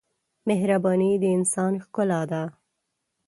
[0.47, 2.43] مهرباني د انسان ښکلا ده.